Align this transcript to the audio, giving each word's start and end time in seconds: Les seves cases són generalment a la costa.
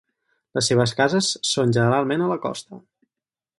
Les 0.59 0.69
seves 0.71 0.93
cases 1.01 1.29
són 1.51 1.75
generalment 1.77 2.25
a 2.29 2.33
la 2.35 2.41
costa. 2.49 2.83